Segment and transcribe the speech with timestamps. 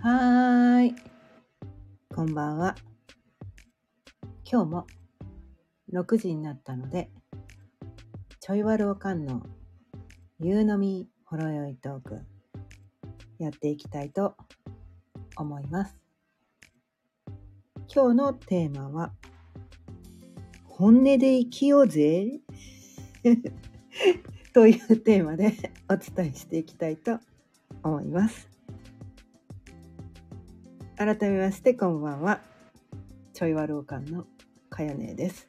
[0.00, 0.94] はーい。
[2.14, 2.76] こんばんは。
[4.48, 4.86] 今日も
[5.92, 7.10] 6時になったので、
[8.38, 9.42] ちょいわるおかんの
[10.38, 12.20] 夕飲みほろよいトーク、
[13.40, 14.36] やっていきたいと
[15.36, 15.96] 思います。
[17.92, 19.12] 今日のテーマは、
[20.64, 22.40] 本音で生きようぜ
[24.54, 25.56] というテーマで
[25.90, 27.18] お伝えしていきたいと
[27.82, 28.57] 思います。
[30.98, 32.40] 改めましてこんばんは。
[33.32, 34.26] ちょいわるおかんの
[34.68, 35.48] かよねです。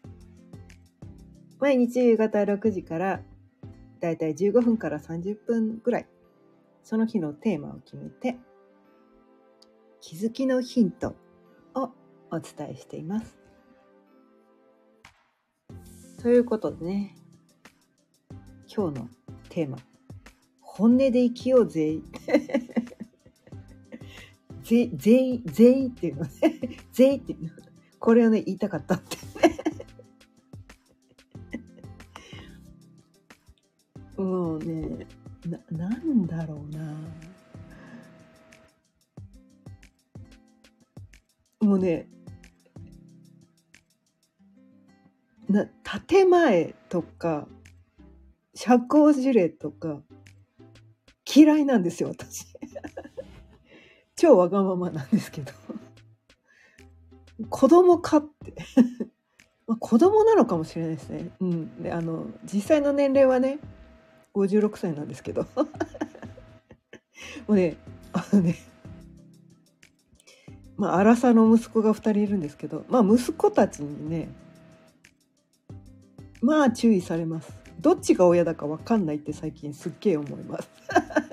[1.59, 3.21] 毎日夕方6時から
[3.99, 6.07] だいたい15分から30分ぐらい、
[6.83, 8.37] その日のテーマを決めて、
[10.01, 11.15] 気づきのヒント
[11.73, 11.89] を
[12.29, 13.39] お伝えしています。
[16.21, 17.15] ということでね、
[18.71, 19.09] 今日の
[19.49, 19.79] テーマ、
[20.61, 22.01] 本音で生きようぜ。
[24.69, 26.29] ぜ、ぜい、ぜいっていうのね。
[26.93, 27.49] ぜいっていうの。
[27.97, 29.57] これをね、言いたかったってね。
[34.23, 35.07] もうね、
[35.71, 36.93] な、なんだろうな。
[41.61, 42.07] もうね、
[45.47, 45.67] な、
[46.07, 47.47] 建前とか、
[48.53, 50.03] 社交辞令とか、
[51.25, 52.58] 嫌いなんですよ、私。
[54.19, 55.53] 超わがままなんですけど。
[57.49, 58.53] 子供かって。
[59.65, 61.29] まあ子供なのかもしれないですね。
[61.39, 61.81] うん。
[61.81, 63.59] で、あの、実際の年齢はね、
[64.35, 65.43] 56歳なんですけど。
[65.55, 65.67] も
[67.47, 67.77] うね、
[68.11, 68.55] あのね、
[70.75, 74.27] まあ、荒さの息子が2人いるんですけど、まあ、息子たちにね、
[76.41, 77.53] まあ、注意されます。
[77.79, 80.69] どっちが親だか分かんないって最近すっげえ思います。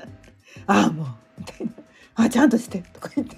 [0.69, 1.07] ああ、もう、
[1.41, 1.73] みたいな。
[2.17, 3.37] あ、ちゃんとしてとか言って。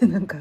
[0.06, 0.38] なんか、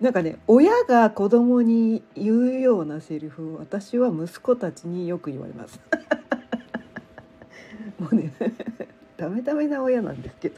[0.00, 5.78] なんかね、親が子供に言うようなセリフを私は息子たちによく言われます。
[8.00, 8.32] もうね、
[9.16, 10.56] ダメダメな親なんですけど。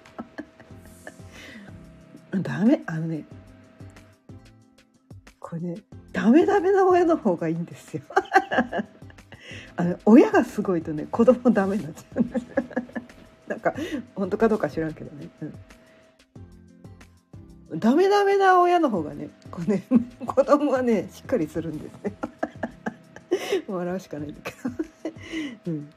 [2.41, 3.25] ダメ、あのね、
[5.41, 5.77] これね、
[6.13, 8.03] ダメダメな親の方がいいんですよ。
[9.77, 12.47] あの親がすごいとね、子供ダメになっちゃうんです。
[13.53, 13.75] なんか
[14.15, 15.29] 本当かどうか知らんけどね。
[17.71, 19.83] うん、ダメダメな親の方がね、こうね、
[20.25, 22.15] 子供はね、しっかりするんですね。
[23.69, 24.53] 笑うしかないんだけ
[25.67, 25.71] ど。
[25.71, 25.91] うん、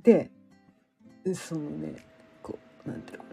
[0.00, 0.30] で、
[1.34, 1.96] そのね、
[2.40, 3.30] こう、なんていうのか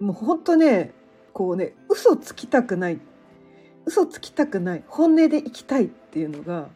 [0.00, 0.06] な。
[0.06, 0.94] もう本当ね、
[1.34, 2.98] こうね、嘘つきたくない。
[3.84, 4.84] 嘘つきたくない。
[4.88, 6.70] 本音で生きたいっていうのが、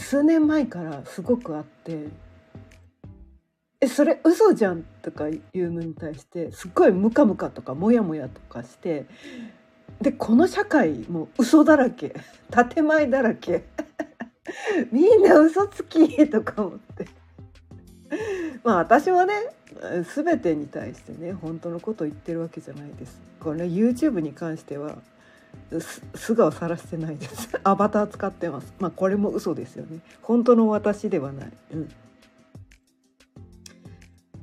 [0.00, 2.08] 数年前からすごくあって
[3.80, 9.06] 「えそれ嘘じゃん」とか言うのに対してすっごいムカムカとかモヤモヤとかして
[10.00, 12.14] でこの社会もう嘘だらけ
[12.72, 13.64] 建前だらけ
[14.90, 17.06] みんな嘘つきとか思って
[18.64, 19.34] まあ私はね
[20.14, 23.20] 全てに対してね本当のことを言ってるわけじゃないです。
[23.38, 24.98] これ YouTube に関しては
[26.14, 27.48] 素顔さらしてないです。
[27.62, 28.74] アバター使ってます。
[28.78, 30.00] まあこれも嘘ですよね。
[30.22, 31.52] 本当の私ではない。
[31.72, 31.88] うん、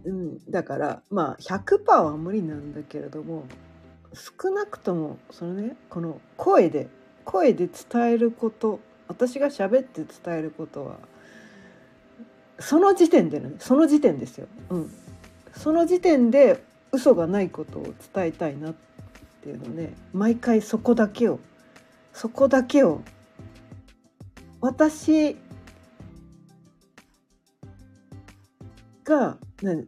[0.05, 3.43] うん、だからまあ100%は無理なんだけれども
[4.13, 6.87] 少なくともそのねこの声で
[7.25, 10.97] 声で伝えること私が喋って伝えることは
[12.59, 14.93] その時点でねその時点ですよ、うん、
[15.53, 18.86] その時点で嘘がないことを伝えたいなって
[19.37, 21.39] っていうのね毎回そこだけを
[22.13, 23.01] そこだけを
[24.59, 25.37] 私
[29.03, 29.37] が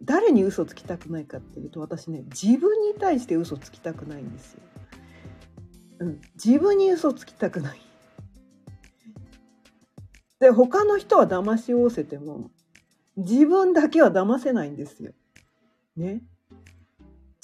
[0.03, 4.61] 誰に嘘つきたくないかっていうと私ね自分に対して嘘つきたくないんですよ。
[5.99, 7.81] うん、自分に嘘つきたくない。
[10.39, 12.49] で他の人は騙しおせても
[13.17, 15.11] 自分だけは騙せないんですよ。
[15.97, 16.21] ね。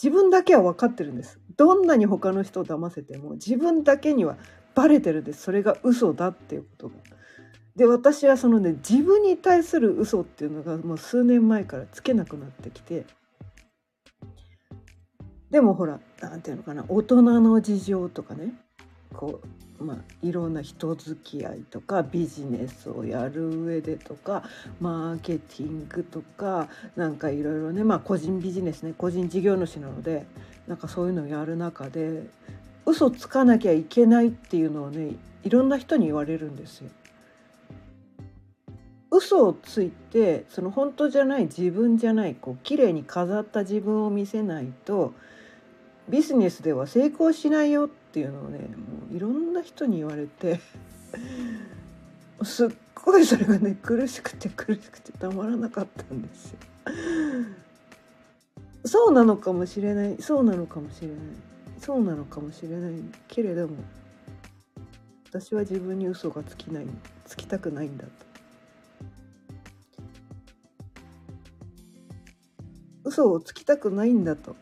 [0.02, 1.40] 自分だけは分かってるんです。
[1.58, 4.38] どんなに他の人を騙せても自分だけには
[4.74, 5.34] バレてるで。
[5.34, 6.96] それが嘘だっていうことが。
[7.76, 13.06] で私はそのね自分に対する嘘っていうのがもう数年前からつけなくなってきて
[15.52, 18.54] でもほら何ていうのかな大人の事情とかね
[19.14, 19.42] こ
[19.80, 24.44] うまあいろんな人付き合いとかビジネスをやる上でとか
[24.80, 30.26] マーケティングとかなんかいろいろねまあ個人ビジネスね個人事業主なので
[30.68, 32.24] なんかそういうのをやる中で
[32.86, 36.90] 嘘つかなきゃいけないっていうのをねいろんな人に言われるんですよ。
[39.12, 45.14] 嘘をついてその本当じゃない自分じゃないこう綺麗に飾った自分を見せないと
[46.10, 48.66] ビジネスでは成功しないよっていうのをねも
[49.12, 50.60] ういろんな人に言われて
[52.44, 56.60] すっごいそれがね苦しくて苦しくてたまらなかったんですよ。
[58.86, 60.18] そうなのかもしれない。
[60.22, 61.18] そうなのかもしれない。
[61.80, 62.94] そうなのかもしれない
[63.28, 63.76] けれども
[65.30, 66.86] 私は自分に嘘がつきない
[67.26, 68.12] つきたくないんだと。
[73.04, 74.56] 嘘をつきたくないんだと。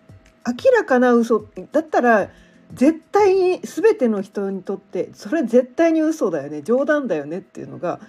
[0.45, 2.29] 明らかな嘘だったら
[2.73, 6.61] 絶対に全ての人にとってそれ絶対に嘘だよね。
[6.61, 8.01] 冗談だよねっていうのが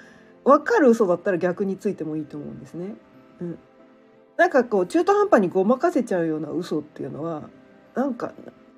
[0.44, 2.94] 分かる嘘だったら逆についてもいいと思うんですね。
[3.40, 3.58] うん、
[4.36, 7.48] なんかこう中途半端にごまかせちゃうような嘘っていうのは
[7.94, 8.32] なんか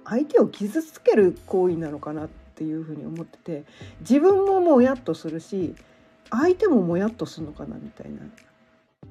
[0.04, 3.64] 相手を傷つける行為なのかなっていうふうに思ってて
[4.00, 5.74] 自分ももやっとするし
[6.30, 8.22] 相手ももやっとするのかなみたいな。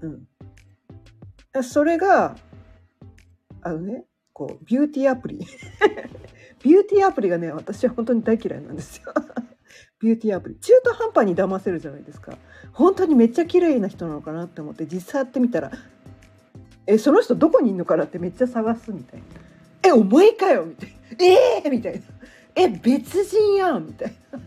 [0.02, 2.36] うん、それが
[3.62, 5.40] あのねこうビューティーアプリ。
[6.64, 9.14] ビューティーアプリがね私は本当に大嫌いなんですよ。
[10.00, 10.56] ビューティーアプリ。
[10.56, 12.38] 中途半端に騙せるじゃないですか。
[12.74, 15.72] 本当にめっちゃ綺麗な人なのかなって思って実際やってみたら
[16.88, 19.26] えその人どこにいるのかなってめっちゃ探すみたいな
[19.84, 20.96] えお前かよみたいな
[21.26, 22.02] えー、みたいな
[22.56, 24.40] え別人やんみたいな。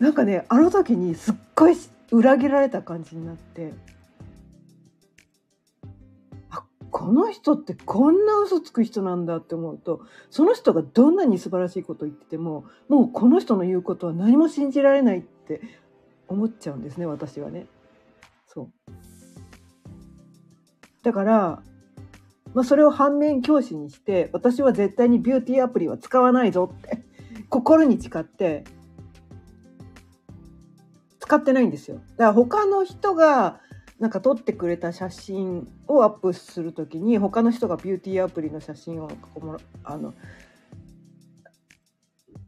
[0.00, 1.76] なんかねあの時にすっごい
[2.12, 3.72] 裏切られた感じになって。
[6.50, 15.60] あこの人ってこんな嘘つく人なんだって思うとその人がどんなに素晴らしいことを言っててももうこの人の言うことは何も信じられないって
[16.28, 17.66] 思っちゃうんですね私はね。
[21.06, 21.62] だから、
[22.52, 26.98] まあ、それを反面教師にして私は絶対にビューティーアプリは使わないぞって
[27.48, 28.64] 心に誓って
[31.20, 31.98] 使ってないんですよ。
[31.98, 33.60] だから他の人が
[34.00, 39.08] なんか撮ってくれた写真をアップする時に他の人がビューティーアプリの写真を
[39.84, 40.12] あの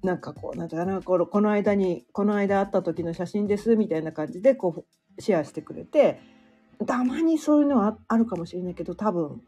[0.02, 4.84] なんかこうなんだかなこのこの間にこの間会った時の写真ですみたいな感じでこ
[5.16, 6.20] うシェアしてくれて
[6.86, 9.42] たまにそういうのはあるかもしれないけど多分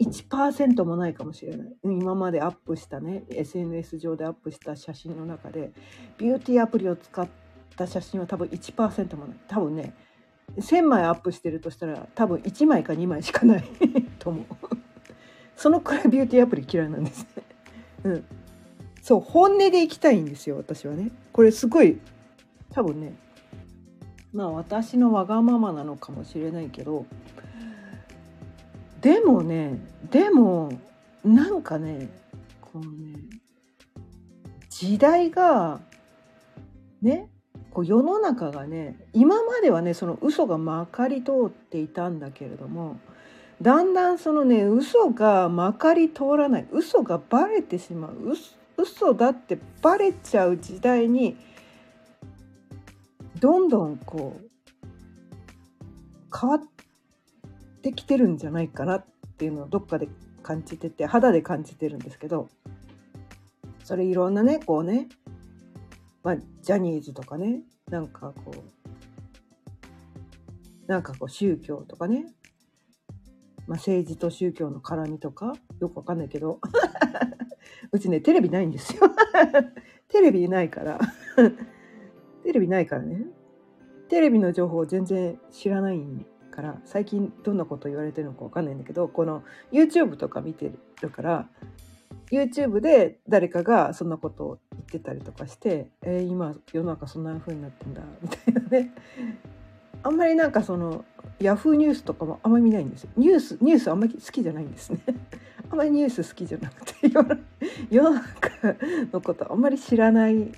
[0.00, 1.72] 1%もないかもしれない。
[1.84, 5.72] 今までアップしたね SNS 上でアップした写真の中で
[6.18, 7.28] ビューティーアプリを使っ
[7.76, 9.36] た写真は多分1%もない。
[9.46, 9.94] 多分ね
[10.56, 13.64] 1,000枚アップしてるとしたら多分1枚か2枚しかない
[14.18, 14.44] と思う。
[15.56, 17.42] そのくらいビューティーアプリ嫌いなんですね。
[18.04, 18.24] うん。
[19.00, 21.10] そう本音でいきたいんですよ私はね。
[21.32, 22.00] これすごい
[22.70, 23.14] 多分ね
[24.32, 27.06] まあ私のわがままなのかもしれないけど
[29.00, 29.78] でもね
[30.10, 30.72] でも
[31.24, 32.08] なんかね
[32.60, 33.18] このね
[34.70, 35.80] 時代が
[37.02, 37.28] ね
[37.72, 42.98] こう世の中がね今まではねその嘘がまかり通っていたんだけれども
[43.60, 48.34] だんだんそのね嘘がまかり通らない嘘がバレてしまう
[48.76, 51.36] 嘘だってバレちゃう時代に
[53.42, 54.50] どんどんこう
[56.32, 56.60] 変わっ
[57.82, 59.04] てきてるんじゃないかなっ
[59.36, 60.08] ていうのをどっかで
[60.44, 62.48] 感じてて肌で感じてるんですけど
[63.82, 65.08] それいろんなねこうね
[66.22, 68.62] まあ、ジャニーズとかねなんかこう
[70.86, 72.26] なんかこう宗教とかね、
[73.66, 76.60] まあ、政治と宗教の絡みとかよくわかんないけど
[77.90, 79.02] うちねテレビないんですよ。
[80.06, 81.00] テレビないから。
[82.42, 83.22] テレビないからね。
[84.08, 86.00] テレビの情報全然知らない
[86.50, 90.70] から最近どんなこと言われてるのかわかんないんだけどこの YouTube とか見て
[91.00, 91.48] るから
[92.30, 98.94] YouTube で誰かがそんなことを言ってたりとかして「えー、今世の中そんな風になってんだ」みたいなね。
[100.04, 101.04] あんまりなんかその
[101.38, 103.10] ヤフーニュースとかもあんまり見ないんですよ。
[103.16, 104.98] ニュースニュースあんまり好きじゃないんですね。
[105.70, 107.08] あんまりニュース好きじゃなくて
[107.88, 108.76] 世の中
[109.12, 110.52] のことあんまり知らない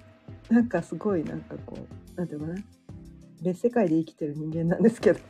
[0.51, 2.63] なんかすごいなんかこうなんていうのかな。
[3.43, 5.21] 別世界で生きてる人間なんですけど。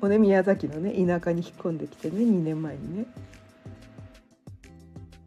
[0.00, 3.06] もうね宮崎のね田舎に引っ込んできてね2年前にね。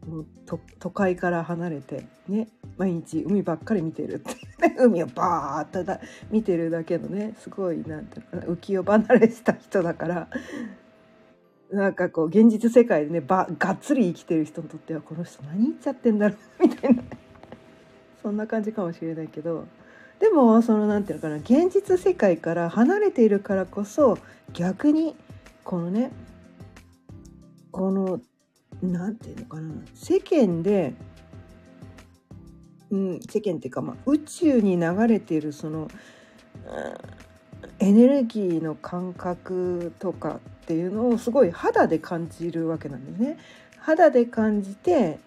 [0.06, 4.36] もう都都会から離れてね毎日海ばっかり見てるって。
[4.78, 6.00] 海をバーッとだ
[6.30, 10.28] 見てるだけのねすごいなんていうのかな浮世離れした人だから。
[11.70, 17.02] なんかこう現実世界でねばがっつり生きてる人にとってはこの人何言っちゃってんだろうみたいな。
[18.22, 19.66] そんな感じかもしれないけど
[20.20, 24.18] でもそのなんていうのかな現実世界から離れているからこそ
[24.52, 25.16] 逆に
[25.64, 26.12] このね
[27.72, 28.20] この
[28.82, 30.94] 何て言うのかな世間で、
[32.90, 35.88] うん、世間っていうか、まあ、宇宙に流れているその、
[37.78, 43.38] エネルギーの感覚とかっていうのをすごい肌で感じるわけなんですね。
[43.78, 45.18] 肌で感じて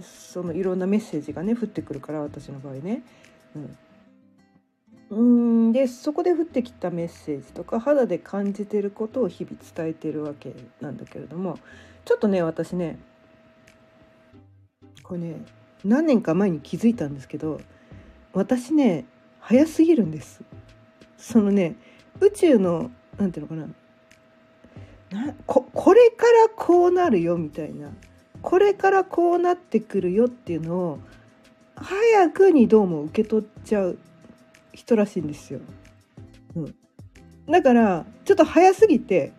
[0.00, 3.02] そのいろんなメッセージがね降ってくるから私の場合ね。
[5.10, 11.58] うん、うんでそこで降ってきたメッセージとか肌で感じてることを日々伝えてるわけなんだけれども
[12.04, 12.98] ちょっとね私ね
[15.02, 15.44] これね
[15.84, 17.60] 何年か前に気づいたんですけど
[18.32, 19.04] 私ね
[19.40, 20.42] 早すぎるんです。
[21.18, 21.76] そのね
[22.20, 23.72] 宇宙の何ていうのか
[25.14, 27.90] ななここれからこうなるよみたいな
[28.42, 30.98] これからこうなってくるよっていうのを
[31.76, 33.98] 早くにどうも受け取っちゃう
[34.72, 35.60] 人らしいんですよ。
[36.56, 36.74] うん、
[37.48, 39.32] だからちょっと早すぎて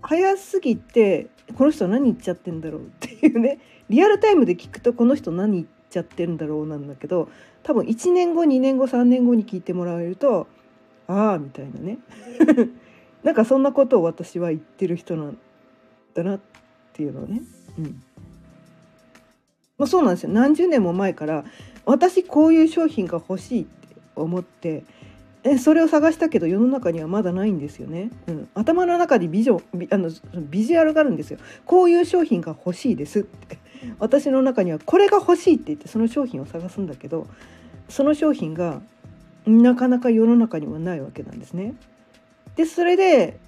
[0.00, 3.58] 早すぎてこの人何言っちゃってんだろうっていうね。
[3.90, 7.28] リアルタイムで聞くとこの人何言っちゃってるんだろうなんだけど
[7.62, 10.46] 多分1年後2年後3年後に聞いてもらえると
[11.06, 11.98] ああみたいなね。
[13.22, 15.38] なんかそんなことを私は言ってる人なん
[16.14, 16.36] だな。
[16.36, 16.63] って
[16.94, 17.42] っていうのをね、
[17.76, 18.02] うん。
[19.76, 20.30] まあ、そうなんですよ。
[20.30, 21.44] 何十年も前から
[21.84, 24.84] 私こういう商品が欲しいって思って
[25.42, 30.10] えそれを探したけど世の中にはまだないんですよね、うん、頭の中にビジョンあの
[30.40, 31.40] ビジュアルがあるんですよ。
[31.66, 33.58] こういう商品が欲しいですって。
[33.98, 37.26] 私の中にはこれが欲しいって言ってその商品を探すんだけど
[37.90, 38.80] その商品が
[39.44, 41.74] なかなか世の中にはないわけなんですね。
[42.56, 43.38] でそれで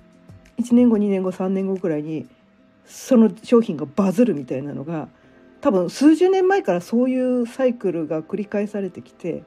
[0.58, 2.26] 1年後2年後3年後くらいに
[2.86, 5.08] その商品がバズるみたいなのが
[5.60, 9.42] 多分数十年前からそういうサイクルが繰り返されてきて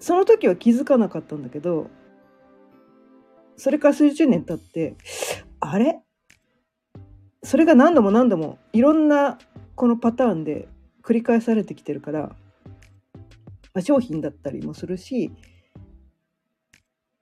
[0.00, 1.88] その時は気づかなかったんだけど
[3.56, 4.96] それから数十年経って
[5.60, 6.00] あれ？
[7.44, 9.38] それが何度も何度もいろんな
[9.76, 10.66] このパターンで
[11.02, 12.36] 繰り返されてきてるから、ま
[13.74, 15.30] あ、商品だったりもするし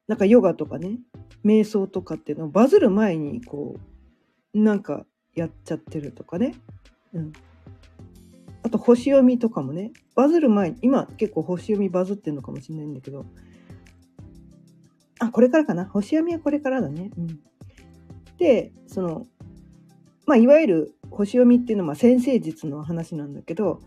[0.09, 0.99] なんかヨガとかね
[1.45, 3.81] 瞑想とかっていうのをバズる前にこう
[4.55, 6.55] なんかやっちゃってるとかね、
[7.13, 7.33] うん、
[8.63, 9.93] あと星読みとかもね。
[10.15, 13.25] バズる前に今結構星読みバズってるのかもしれないんだけど。
[15.19, 15.87] あこれからかな。
[15.87, 17.11] 星読みはこれからだね。
[17.17, 17.41] うん、
[18.39, 19.27] でその
[20.27, 23.81] まあいわゆる星読みっていうのは先生術の話なんだけど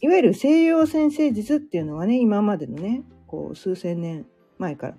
[0.00, 4.26] いわゆる西洋先生術っていうのはね今までのねこう数千年
[4.58, 4.94] 前から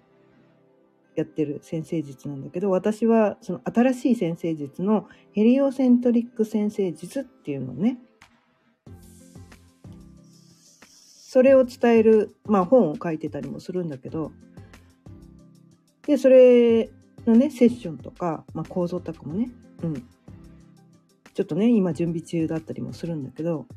[1.19, 7.99] やってる先生術なんだけど私はその新しい先生術のヘリオセントリック先生術っていうのね。
[11.29, 14.31] それを伝える、まあ、本を書いてたりもするんだけど
[16.07, 16.89] でそれ
[17.27, 19.51] のねセッションとか、まあ、構造とかもね、
[19.83, 19.93] うん、
[21.35, 23.67] ちょっとね今準備中だったりもするんだけど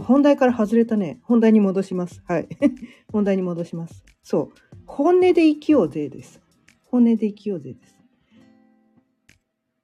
[0.00, 1.20] と本題から外れたね。
[1.22, 2.22] 本題に戻します。
[2.26, 2.48] はい。
[3.12, 4.04] 本題に戻します。
[4.22, 4.76] そう。
[4.86, 6.40] 本音で生きようぜです。
[6.84, 7.96] 本音で生きようぜです。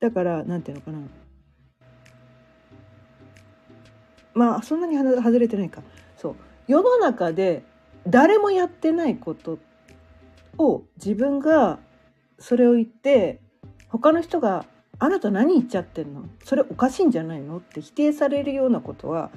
[0.00, 0.98] だから、なんていうのかな。
[4.34, 5.82] まあ、そんなに外れてないか。
[6.16, 6.36] そう。
[6.66, 7.64] 世の中で
[8.06, 9.58] 誰もやってないこと
[10.58, 11.78] を自分が
[12.38, 13.40] それを言って
[13.88, 14.64] 他の人が
[14.98, 16.24] 「あなた何言っちゃってんの？
[16.44, 19.30] それおかしいんじゃないの?」って否定されるようなことは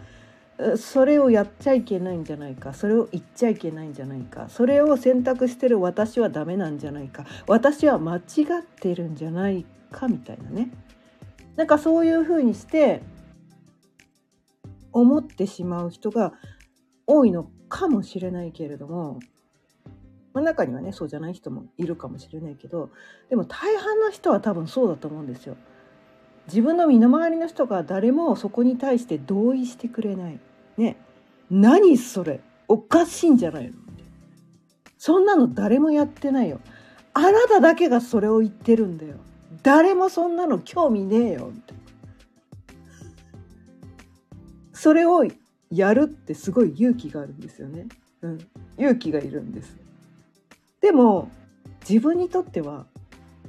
[0.78, 2.74] それをやっちゃいけないんじゃないか。
[2.74, 4.48] それを言っちゃいけないんじゃないか。
[4.48, 7.26] それを選択してる私はダメなんじゃないか。
[7.48, 8.24] 私は間違っ
[8.64, 10.72] てるんじゃないかみたいなね。
[11.58, 13.02] なんかそういうふうにして
[14.92, 16.34] 思ってしまう人が
[17.06, 19.20] 多いのかもしれないけれども、
[20.34, 22.90] まあ、中にはねそうじゃない人もいるかもしれないけど
[23.30, 25.58] でも大半の人は多分そうだと思うんですよ。
[26.48, 30.40] 自分の身の回りの人が誰もそこに対して同意してくれない。
[30.78, 30.98] ね。
[31.50, 33.74] 何それおかしいんじゃないの
[34.98, 36.60] そんなの誰もやってないよ。
[37.14, 39.16] あなただけがそれを言ってるんだよ。
[39.64, 41.52] 誰もそんなの興味ねえよ。
[44.74, 45.26] それを
[45.72, 47.88] やるってすごい勇気があるんですよね。
[48.22, 48.40] うん。
[48.78, 49.78] 勇気がいるんです。
[50.82, 51.30] でも
[51.88, 52.86] 自分にとっては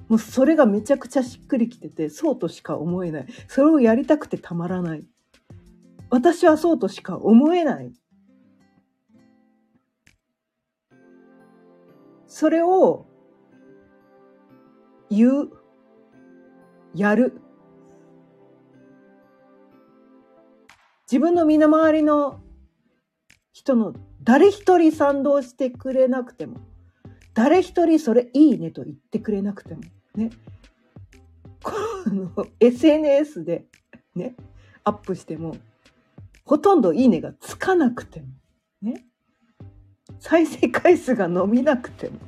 [0.09, 3.27] もうそれがめちゃくちゃしっくりきてて、そうとしか思えない。
[3.49, 5.05] それをやりたくてたまらない。
[6.11, 7.93] 私はそうとしか思えない。
[12.27, 13.07] それを
[15.11, 15.51] 言う、
[16.95, 17.41] やる。
[21.11, 22.41] 自分の身の回りの
[23.53, 26.59] 人の誰一人賛同してくれなくても、
[27.33, 29.83] 誰一人それいいねと言ってくれなくても、
[30.17, 30.31] ね、
[31.63, 31.73] こ
[32.07, 33.65] の SNS で
[34.15, 34.35] ね、
[34.85, 35.57] アップしても
[36.45, 38.27] ほとんどいいねがつかなくても
[38.83, 39.05] ね。
[40.19, 42.19] 再生回数が伸びなくても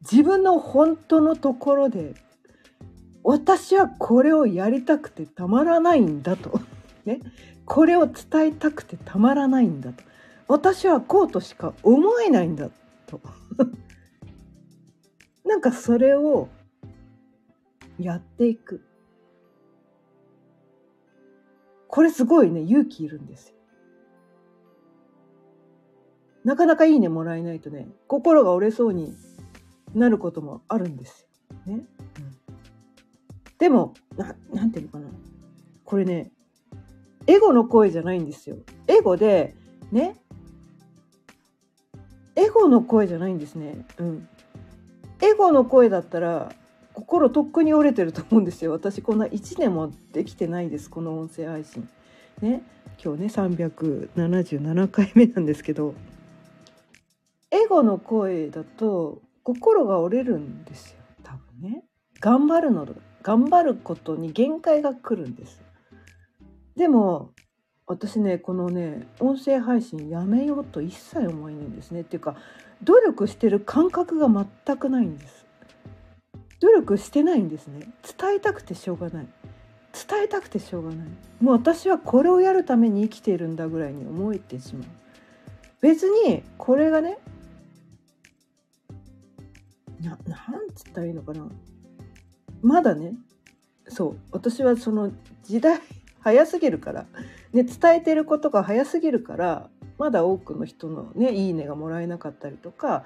[0.00, 2.14] 自分の本当のところで
[3.22, 6.60] 私はこれをやりたくてたまらないんだと、
[7.06, 7.20] ね、
[7.64, 10.04] これを伝えたくてたまらないんだと。
[10.46, 12.68] 私はこうとしか思えないんだ
[13.06, 13.20] と。
[15.44, 16.48] なんかそれを
[17.98, 18.84] やっていく
[21.88, 23.54] これすごいね勇気いるんですよ
[26.44, 29.16] なかなかいいねもらえないとね心が折れそうに
[29.94, 31.26] なることもあるんです
[31.66, 31.74] よ。
[31.74, 31.74] ね。
[31.74, 31.86] うん、
[33.58, 35.08] でもな、なんていうのかな。
[35.84, 36.32] これね、
[37.26, 38.56] エゴの声じゃないんですよ。
[38.88, 39.54] エゴで、
[39.92, 40.16] ね。
[42.36, 43.86] エゴの声じゃないんですね。
[43.98, 44.28] うん。
[45.24, 46.52] エゴの声だったら、
[46.92, 48.72] 心とっくに折れてると思うんですよ。
[48.72, 50.88] 私こんな1年もできてないです。
[50.90, 51.88] この音声配信。
[52.40, 52.62] ね。
[53.02, 55.94] 今日ね、377回目なんですけど。
[57.54, 61.84] エゴの声だと心が折れるんですよ多分ね
[62.18, 62.84] 頑張るの
[63.22, 65.62] 頑張ることに限界が来るんです
[66.76, 67.30] でも
[67.86, 72.34] 私ねこのね音声配信やめようと一切思えないんですねっていうか
[72.82, 75.46] 努力してる感覚が全くないんです。
[76.60, 77.88] 努力してないんですね。
[78.18, 79.26] 伝えたくてしょうがない。
[79.92, 81.06] 伝えたくてしょうがない。
[81.40, 84.88] もう私はこれをやるために生きているんだぐらいに思えてしまう。
[85.80, 87.18] 別にこれがね
[90.00, 91.48] ななんつったらいいのかな。
[92.62, 93.12] まだね
[93.88, 95.12] そう私はその
[95.42, 95.80] 時代
[96.20, 97.06] 早すぎるから、
[97.52, 103.04] ね、伝えてることが早すぎるからまだ多くの人のねいいねがもらえなかったりとか、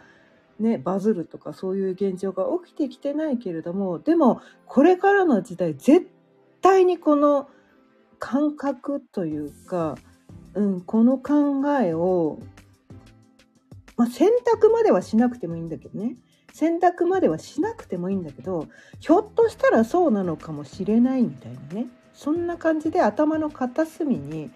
[0.59, 6.09] ね、バズるとかそういう現状が起きてきてないけれどもでもこれからの時代絶
[6.61, 7.49] 対にこの
[8.19, 9.97] 感覚というか、
[10.55, 12.41] うん、この考えを、
[13.97, 16.17] まあ、選択まではしなくてもいいんだけどね。
[16.53, 18.67] 選択まではしなくてもいいんだけど
[18.99, 21.87] ひょっとしたらそうなのかもしれないみたいなね。
[22.15, 24.51] そんな感じで頭の片隅に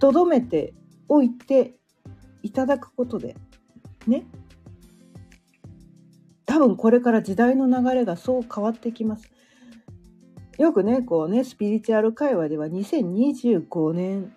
[0.00, 0.74] 留めて
[1.08, 1.74] おいて
[2.42, 3.36] いただくことで
[4.06, 4.24] ね。
[6.44, 9.30] 多分これから時代の流れがそう変わってきます。
[10.58, 14.32] よくねこうねスピリチュアル界隈では2025年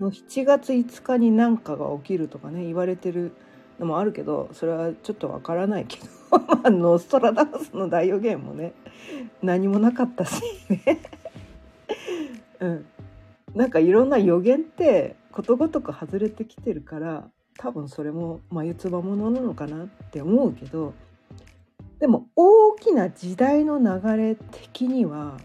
[0.00, 3.32] の7月5日に何かが起きるとかね言われてる
[3.78, 5.98] のもあるけどそれはちょっとわからないけ
[6.64, 8.72] どノストラダムスの大予言もね
[9.42, 10.98] 何もなかったしね。
[12.60, 12.86] うん。
[13.54, 20.94] なんかいろんな予言ってことごとく外れてきてるから多分それも眉唾ものなのかなって思うけど
[21.98, 25.38] でも大きな時代の流れ的には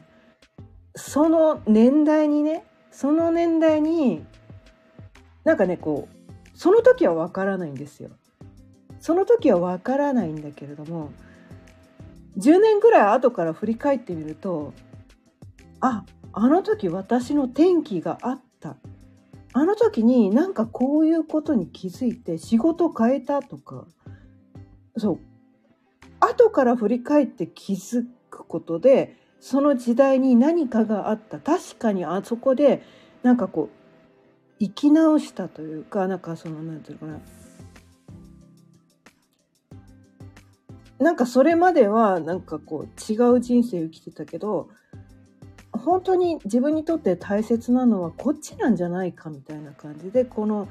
[0.95, 4.26] その年代にねその年代に
[5.43, 8.10] なんかねこうその時はわからないんですよ。
[9.00, 11.12] その時はわからないんだけれども
[12.39, 14.73] 10年ぐらい後から振り返ってみると
[15.80, 18.41] ああの時私の転機があっ
[19.59, 23.87] あの時になんかこういうことに気づいて仕事変えたとか
[24.95, 25.19] そう。
[26.19, 31.39] 後から振り返って気づくことでその時代に何かがあった。
[31.39, 32.83] 確かにあそこで
[33.23, 33.77] なんかこう
[34.59, 37.23] 生き直したというかなんかその何て言うのか
[40.99, 41.05] な。
[41.05, 44.69] なんかそれまではなんかこう違う人生生きてたけど
[45.88, 50.67] 本当に自分にとって大切なのはこっちなんじゃないかみたいな感じでこの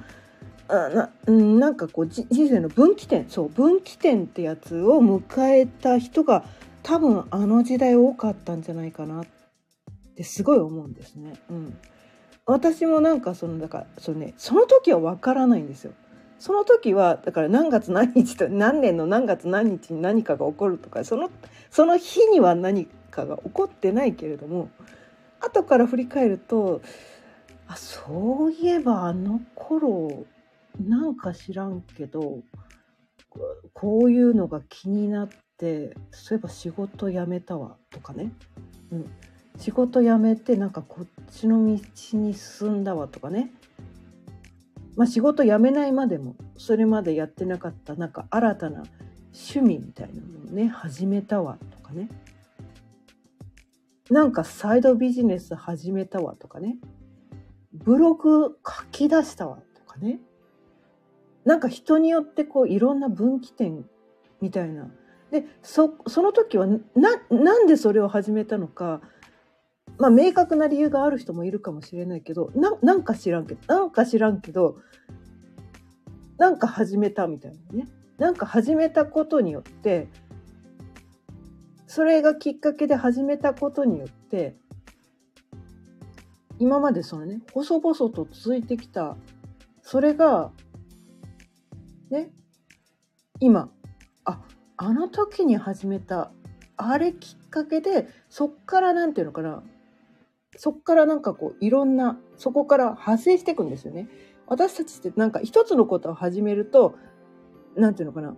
[0.69, 0.91] あ
[1.27, 6.45] な,、なんかこう人生の分岐点そう分岐点ってやつを迎えた人が
[6.83, 9.27] 多分あの時代多かったんじゃないかなっ
[10.15, 11.33] てすごい思うんですね。
[11.51, 11.77] うん
[12.49, 15.93] 私もなんかそのだからそのねその時は分からないんですよ。
[16.39, 21.31] その時はだから何月何日と何年の何月何日に何かが起こるとかその
[21.71, 24.69] その日には何かが起こってないけれども
[25.47, 26.81] 後から振り返ると
[27.69, 30.27] あそういえばあの頃
[30.81, 32.41] なんか知らんけど
[33.73, 35.29] こういうのが気になっ
[35.59, 38.33] てそういえば仕事辞めたわとかね、
[38.91, 39.11] うん、
[39.59, 41.81] 仕事辞めてなんかこっちの道
[42.19, 43.51] に進んだわとかね。
[44.97, 48.85] まあ仕事辞めないまでもそれまでやってなかったなんか新たな
[49.35, 52.09] 趣味みたいなのをね始めたわとかね。
[54.11, 56.79] なんかサイドビジネス始めたわとかね。
[57.73, 60.21] ブログ書き出したわとかね。
[61.45, 63.85] なんか人によってこういろんな分岐点
[64.41, 64.89] みたいな。
[65.31, 66.81] でそその時はな
[67.31, 69.01] なんでそれを始めたのか。
[69.99, 74.77] まあ明確な理由がある人もいるかもしれないけどななんか知らんけどなんか知らんけど
[76.37, 77.89] なんか始めたみたいなね。
[78.19, 80.09] なんか始めたことによって
[81.87, 84.57] それがきっかけで始めたことによって
[86.59, 89.17] 今までそのね細々と続いてきた
[89.83, 90.51] それが
[92.11, 92.31] ね
[93.41, 93.71] 今
[94.25, 94.41] あ
[94.77, 96.31] あの時に始めた
[96.77, 99.63] あれきっかけでそっからなんていうのかな
[100.57, 104.09] そっからなんかこういろんなそこから派生していくんですよね。
[104.47, 106.97] 私たちってなんか一つのことを始めると
[107.75, 108.37] なんていうのかな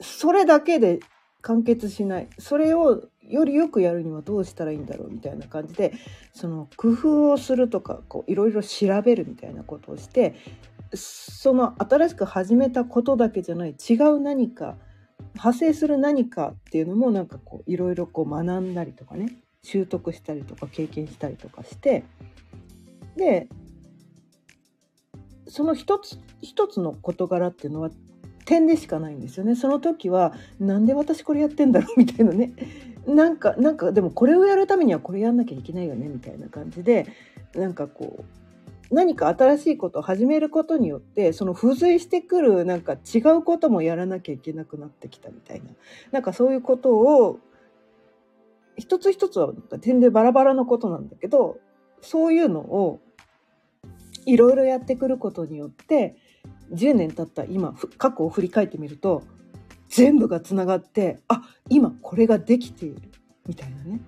[0.00, 1.00] それだけで
[1.44, 2.28] 完結しない。
[2.38, 5.92] それをよりよくやるにはどうしたらいいんだろうみたいな感じで
[6.32, 10.34] その工夫をするとかいろいろ調べるみたいなことをして
[10.94, 14.76] その新しく始めたことだけじゃない違う何か
[15.34, 22.04] 派生する何かっていうのもなんかこういろいろ学んだりとかね習得したりとか経験したりとかして
[23.16, 23.48] で
[25.48, 27.90] その一つ一つの事柄っていうのは
[28.44, 29.56] 点でしかないんですよね。
[29.56, 32.52] その時はなんで私これやってんだろうみたいなね。
[33.06, 37.06] なんかなんかでもこれをやるためにはこれやんなきゃいけないよねみたいな感じで
[37.54, 38.24] なんかこ
[38.90, 45.66] う何か新しいことを始めることによってその付随してくるなんか違うこともやらなきゃいけなくなってきたみたいな。
[46.12, 47.40] なんかそういうことを
[48.76, 51.58] 一つ一つは点でバラバラのことなんだけど
[52.00, 53.00] そういうのを
[54.26, 56.16] いろいろやってくることによって
[56.72, 59.22] 10年経った今過去を振り返ってみると
[59.88, 63.10] 全部がつながってあ今これができている。
[63.46, 64.00] みたいなね。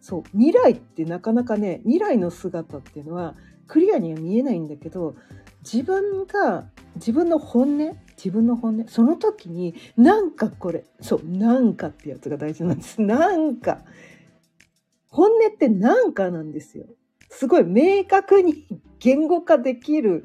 [0.00, 3.34] そう未来ってなかなかね未来の姿っていうのは
[3.66, 5.16] クリアには見えないんだけど
[5.64, 13.00] 自分が自分の本音自分の本音その時になんかこれそうなんかってやつが大事なんです。
[13.02, 13.80] なんか。
[15.08, 16.84] 本音ってなんかなんですよ。
[17.30, 18.66] すごい明確に
[18.98, 20.24] 言語化できる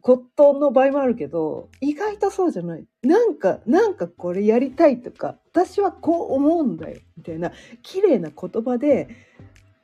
[0.00, 2.84] ことの場合もあるけど意外とそうじゃない。
[3.02, 9.08] なんかなんかこれやりたいとか私はこう思うんだよみたいな綺麗な言葉で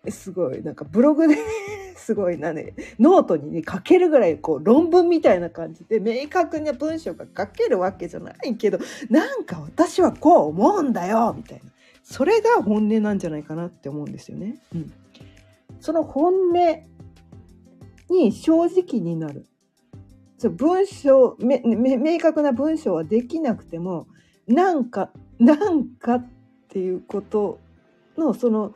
[0.09, 1.37] すごいなんかブログで
[1.97, 11.73] すごいなねノートにね書けるぐらいこう論文みたいな感じで明確な文章が書けるわけじゃないけどなんか私はこう思うんだよみたいな。
[12.05, 14.59] それが本音なんじゃないかなって思うんですよね。
[14.75, 14.93] うん、
[15.81, 16.55] その本音
[18.13, 19.47] に正直になる。
[20.51, 24.09] 文章明確な文章はできなくても
[24.49, 26.31] なんかなんかっ
[26.69, 27.61] ていうこと
[28.19, 28.75] のその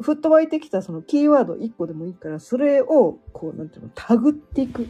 [0.00, 4.88] ふっと湧いてきたそのキーワード1個でもいいからそれをこうなんていうのタグっていく。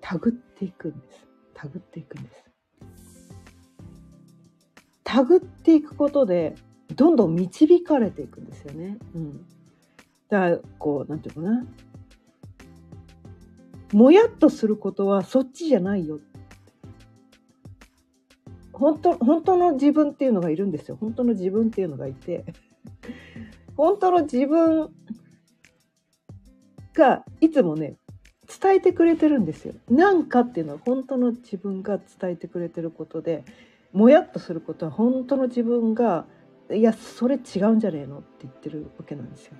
[0.00, 1.26] タグっていくんです。
[1.54, 2.36] タグっていくんです。
[5.02, 6.54] タグっていくことで
[6.94, 8.98] どんどん導かれていくんですよね。
[9.14, 9.46] うん、
[10.28, 11.64] だからこうなんていうかな。
[13.94, 16.18] もやっとすることはそっちじゃないよ。
[18.72, 20.98] 本当本当の自分っていうのがいるんですよ。
[21.00, 22.44] 本当の自分っていうのがいて。
[23.78, 24.90] 本当の自分
[26.92, 27.96] がいつもね、
[28.60, 29.74] 伝えてくれてるんですよ。
[29.88, 33.44] なんかっていうのは本当の自分が伝えてくれてることで、
[33.92, 36.26] もやっとすることは本当の自分が、
[36.68, 39.56] いや、それ違うんじゃねえのって言ってるわけなんですよ。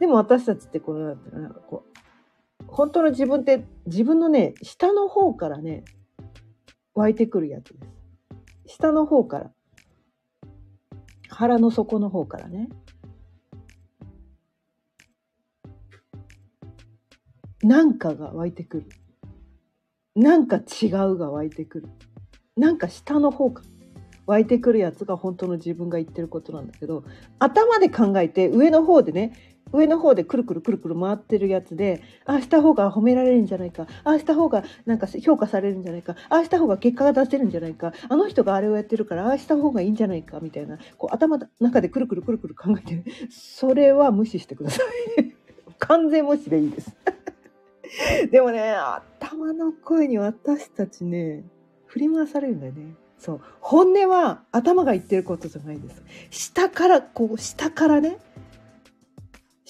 [0.00, 5.84] でも私たちってこのなんていうかこう本当の自分って自分のね下の方からね
[6.94, 7.86] 湧いてくるやつで
[8.66, 8.74] す。
[8.78, 9.50] 下の方から。
[11.28, 12.68] 腹の底の方からね。
[17.62, 18.88] なんかが湧いてくる。
[20.16, 21.88] なんか違うが湧いてくる。
[22.56, 23.68] なんか下の方から
[24.26, 27.02] 湧いてくるやつが本当の自分が言ってることなんだけど
[27.40, 33.86] 頭で考えて上の方でね上の方でくるくるくるくる回ってるやつでああした方が褒められるんじゃないか。
[34.04, 36.16] ああした方がなんか評価されるんじゃないか。
[36.28, 37.92] ああした方が結果が出せるんじゃないか。
[38.08, 40.40] あの人があれをやってるからああした方がいいんじゃないか。
[40.40, 40.78] みたいな。
[40.98, 44.82] こう頭の中でくるくるくるくる考えてるそれは無視してくださ
[45.18, 45.34] い。
[45.78, 46.96] 完全無視でいいです。
[48.30, 51.44] でもね頭の声に私たちね
[51.86, 52.94] 振り回されるんだよね。
[53.18, 53.40] そう。
[53.60, 56.02] 本音は頭が言ってることじゃないです。
[56.30, 58.18] 下からこう下からね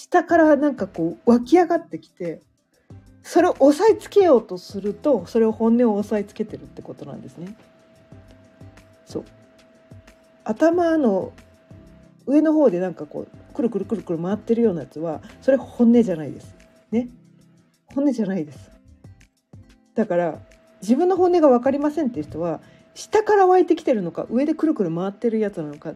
[0.01, 2.41] 下からなんかこう湧き上がってきて
[3.23, 7.55] それを押さえつけようとするとそれを本音を押さえつけてるってことなんですね。
[9.05, 9.25] そう
[10.43, 11.33] 頭の
[12.25, 16.57] 上の方でなんかこうくるくるくるくる回ってるようなやつはそれ本音じゃないです。
[16.91, 17.11] ね
[17.95, 18.71] 本音じゃないです。
[19.95, 20.39] だから
[20.81, 22.63] 自分の本音が分かりませんっていう人は
[22.95, 25.93] 下から湧いてきてるのか上でくるくる回ってるやつなのか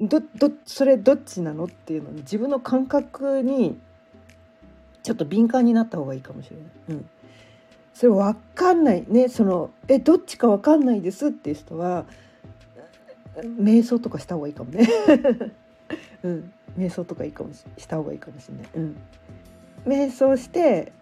[0.00, 3.78] どどそれどっちなのっていうのに自分の感覚に
[5.02, 6.66] ちょっと敏感になった方がいいかもしれない。
[6.88, 7.08] うん
[7.94, 12.06] それ分かんないねそのえどっちか分かんないですっていう人は
[13.36, 14.88] 瞑想とかした方がいいかもね。
[16.24, 18.66] うん、瞑想とかいいかもしした方がいいかもしれない。
[18.74, 18.96] うん、
[19.86, 20.92] 瞑想して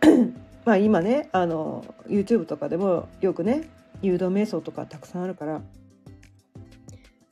[0.64, 3.68] まあ今ねあの YouTube とかでもよくね
[4.00, 5.60] 誘導瞑想とかたくさんあるから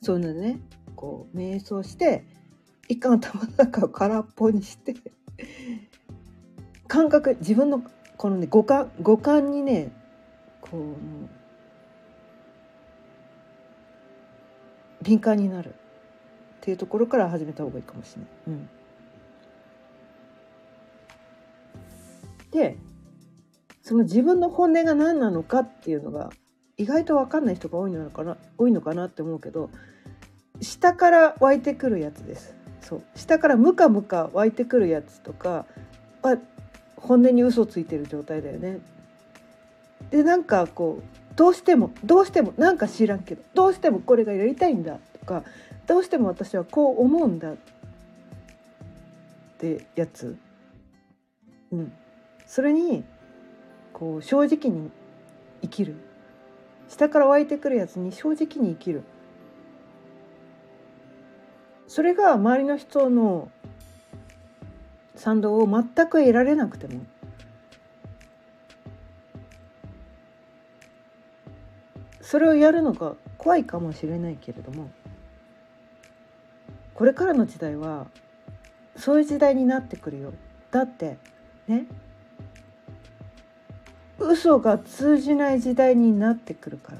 [0.01, 0.59] そういうのでね
[0.99, 2.25] こう瞑想して
[2.89, 4.95] 一回頭の中を空っぽにして
[6.89, 7.81] 感覚自分の
[8.17, 9.93] このね五感五感にね
[10.59, 10.83] こう
[15.01, 15.73] 敏感になるっ
[16.59, 18.29] ていうところから始めた方がいいかもしれない。
[18.47, 18.69] うん、
[22.51, 22.77] で
[23.83, 26.29] その自分の本音が何なのかっていうのが
[26.75, 29.69] 意外と分かんない人が多いのかな多いのかなって思うけど
[30.61, 32.55] 下から湧いてくるやつです。
[32.81, 33.01] そう。
[33.15, 35.65] 下からムカムカ湧いてくるやつとか
[36.21, 36.37] は
[36.95, 38.79] 本音に嘘ついてる状態だよね。
[40.11, 45.43] でなんかこうどうしてもどうしてもなんか知らんけどどうしてもこれがやりたいんだとか
[45.87, 47.55] どうしても私はこう思うんだっ
[49.57, 50.37] てやつ、
[51.71, 51.93] うん、
[52.45, 53.03] それに
[53.93, 54.89] こう正直に
[55.61, 55.95] 生きる。
[56.87, 59.03] 下から湧いてくるやつに正直に生きる。
[61.89, 63.49] それが周りの人の
[65.15, 67.01] 賛同を全く得られなくても
[72.21, 74.91] それをやるのが怖いかもしれないけれども
[76.93, 78.05] これからの時代は
[78.95, 80.33] そういう時代になってくるよ。
[80.69, 81.17] だって
[81.67, 81.87] ね
[84.19, 86.97] 嘘が通じない時代になってくるから。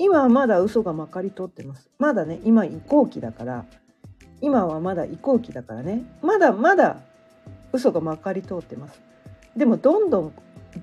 [0.00, 1.90] 今はまだ嘘がまかり通ってます。
[1.98, 3.66] まだね今移行期だから
[4.40, 6.04] 今はまだ移行期だからね。
[6.22, 6.96] まだまだ
[7.70, 8.98] 嘘がまかり通ってます。
[9.54, 10.32] でもどんどん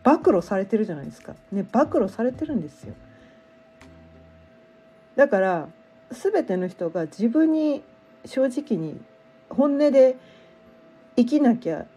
[0.03, 1.33] 暴露されてるじゃないですか。
[1.51, 2.93] ね暴露されてるんですよ。
[5.15, 5.67] だから
[6.11, 7.81] 全ての人が自分に
[8.23, 9.01] 正直に
[9.49, 10.15] 本音で
[11.15, 11.87] 生きなきゃ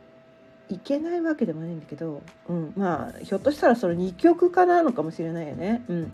[0.71, 5.83] いけないわけでもないんだけど、うん、まあひょっとしたらその二極化なのかもしれないよね。
[5.89, 6.13] うん、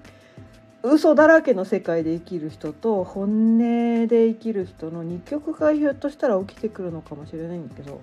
[0.83, 3.59] 嘘だらけの世界で生きる人と本音
[4.07, 8.01] で生きる人の二極化がひょっとしたら起きてくるのかもしれないんだけど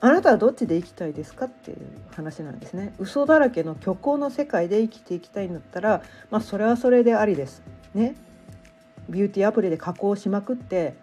[0.00, 1.78] あなたはどっちで生きたいですかっていう
[2.16, 2.94] 話なんですね。
[2.98, 7.62] 嘘だらけの虚構の世界で生きていきたいんだったらまあそれはそれでありです。
[7.94, 8.14] ね。
[9.10, 10.94] ビューティーアプリで加工しまくって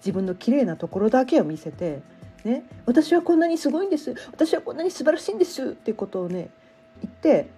[0.00, 2.02] 自分の綺麗なところだけを見せて
[2.44, 2.64] ね。
[2.84, 4.14] 私はこんなにすごいんです。
[4.30, 5.64] 私はこんなに素晴らしいんです。
[5.64, 6.50] っていうことをね
[7.00, 7.48] 言って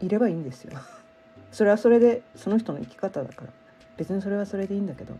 [0.00, 0.78] いればいいんですよ。
[1.52, 3.48] それはそれでその人の生き方だから。
[3.96, 5.14] 別にそれはそれでいいんだけど。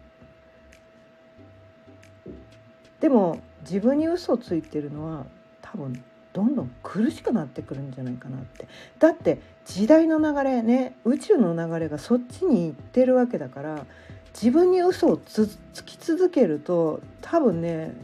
[3.01, 5.27] でも自分に嘘をついてるのは
[5.61, 8.67] 多分どんどん苦しくなってくるんじゃないかなって。
[8.99, 13.87] だって時代の流れね宇宙の流れがそっちに行ってるわけだから
[14.35, 15.49] 自分に嘘をつ
[15.85, 17.95] き続けると多分ね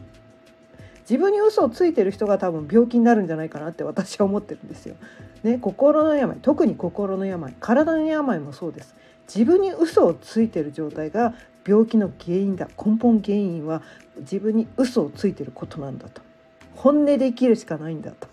[1.09, 4.95] 自分に嘘をついてる人が多分病気になるんじゃないかなって私は思ってるんですよ。
[5.43, 8.95] ね、心の病特に心の病体の病もそうです。
[9.33, 11.33] 自分に嘘をついてる状態が
[11.65, 13.83] 病気の原因だ根本原因は
[14.17, 16.21] 自分に嘘をついてることなんだと。
[16.75, 18.27] 本音で生きるしかないんだと。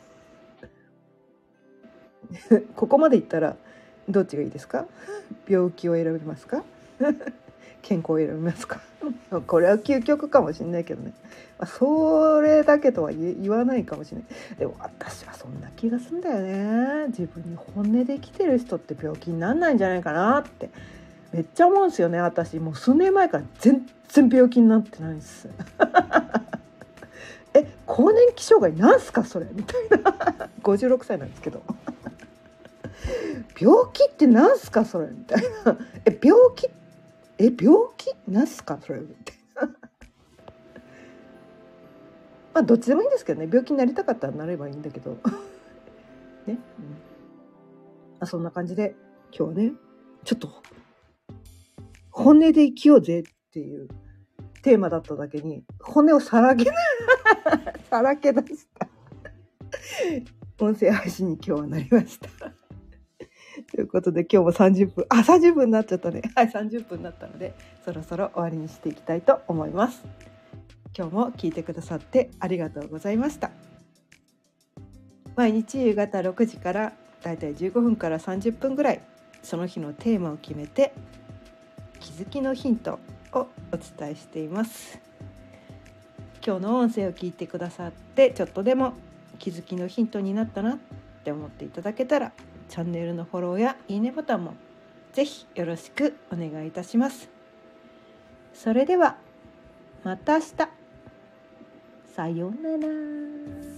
[2.75, 3.57] ここまで言ったら
[4.09, 4.87] どっちがいいですか？
[5.49, 6.65] 病気を選びますか？
[7.89, 8.81] 健康を選びますか？
[9.47, 11.13] これは究極かもしれないけどね、
[11.59, 14.27] まあ、それだけとは言わないかもしれない。
[14.59, 17.07] でも私はそんな気がすんだよね。
[17.09, 20.71] 自分に本音で生きてる人って病気になんないんじゃないかなって。
[21.33, 22.59] めっちゃ思うんですよね私。
[22.59, 25.49] もう数年前から全然病気になってないんです。
[27.55, 29.23] え更年期障害なんすか？
[29.25, 29.47] それ。
[29.53, 30.49] みたいな。
[30.63, 31.63] 56歳なんですけど。
[33.59, 34.85] 病気ってなんすか？
[34.85, 35.07] それ。
[35.09, 35.79] みたいな。
[36.05, 36.75] え病気って
[37.39, 38.15] え病気？
[38.29, 38.79] なすか？
[38.81, 39.69] それみたいな
[42.55, 43.47] まあどっちでもいいんですけどね。
[43.47, 45.19] 病気になりたかったらなればいいんだけど。
[46.47, 46.59] ね、うん。
[48.21, 48.95] あ、そんな感じで
[49.37, 49.73] 今日はね
[50.25, 50.49] ちょっと
[52.11, 53.23] 本音で生きようぜっ
[53.53, 53.89] ていう
[54.63, 56.71] テーマだっただけに骨をさらけ
[57.91, 58.89] さらけ出した。
[60.59, 62.29] 音声配信に今日はなりました。
[63.71, 66.23] ということで今日も30分あ30分になっちゃったね。
[66.35, 70.05] はい30分になったのでそろそろ終わりにしていきたいと思います。
[70.97, 73.51] 今日も聞いてくださってありがとうございました。
[75.35, 79.01] 毎日夕方6時からだいたい15分から30分ぐらい
[79.43, 80.95] その日のテーマを決めて
[82.01, 82.99] 気づきのヒント
[83.33, 84.99] をお伝えしています。
[86.47, 88.95] 今日の音声を聞いてくださってちょっとでも
[89.41, 90.79] 気づきのヒントになったなっ
[91.25, 92.33] て思っていただけたら
[92.69, 94.55] チャンネルのフォローやいいねボタンも
[95.13, 97.31] ぜひよろしくお願いいたします。
[98.53, 99.17] それでは
[100.05, 100.69] また明日。
[102.15, 103.76] さようなら。